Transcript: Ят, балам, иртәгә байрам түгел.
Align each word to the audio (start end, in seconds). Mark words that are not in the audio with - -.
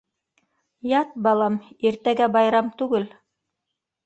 Ят, 0.99 1.11
балам, 1.27 1.59
иртәгә 1.91 2.31
байрам 2.39 2.73
түгел. 2.81 3.07